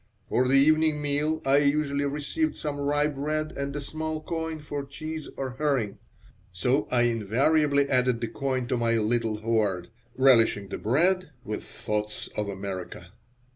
[0.29, 4.83] For the evening meal I usually received some rye bread and a small coin for
[4.83, 5.99] cheese or herring,
[6.51, 12.29] so I invariably added the coin to my little hoard, relishing the bread with thoughts
[12.35, 13.11] of America.